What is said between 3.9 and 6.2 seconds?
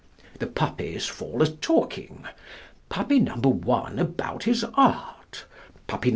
about his art, Puppy No.